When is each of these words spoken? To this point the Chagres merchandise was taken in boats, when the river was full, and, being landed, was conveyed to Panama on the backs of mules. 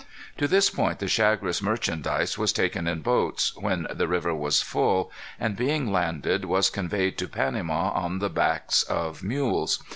To 0.37 0.47
this 0.47 0.71
point 0.71 0.97
the 0.97 1.07
Chagres 1.07 1.61
merchandise 1.61 2.35
was 2.35 2.51
taken 2.51 2.87
in 2.87 3.01
boats, 3.01 3.55
when 3.55 3.85
the 3.93 4.07
river 4.07 4.33
was 4.33 4.59
full, 4.59 5.11
and, 5.39 5.55
being 5.55 5.91
landed, 5.91 6.43
was 6.45 6.71
conveyed 6.71 7.19
to 7.19 7.27
Panama 7.27 7.91
on 7.91 8.17
the 8.17 8.31
backs 8.31 8.81
of 8.81 9.21
mules. 9.21 9.77